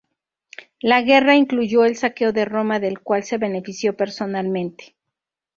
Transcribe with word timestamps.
La 0.79 1.03
guerra 1.03 1.35
incluyó 1.35 1.85
el 1.85 1.95
saqueo 1.95 2.31
de 2.33 2.45
Roma 2.45 2.79
del 2.79 3.01
cual 3.01 3.23
se 3.23 3.37
benefició 3.37 3.95
personalmente. 3.95 4.95